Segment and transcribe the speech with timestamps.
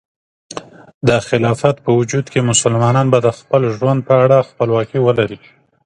[1.07, 5.39] د خلافت په وجود کې، مسلمانان به د خپل ژوند په اړه خپلواکي ولري.